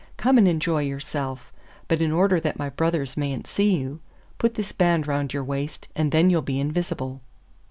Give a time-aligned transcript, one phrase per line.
[0.17, 1.53] Come and enjoy yourself,
[1.87, 3.99] but in order that my brothers mayn't see you,
[4.39, 7.21] put this band round your waist and then you'll be invisible.